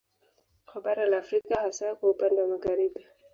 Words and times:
Kwa 0.65 0.81
bara 0.81 1.05
la 1.05 1.17
Afrika 1.17 1.55
hasa 1.55 1.95
kwa 1.95 2.09
upande 2.09 2.41
wa 2.41 2.47
Magharibi 2.47 3.05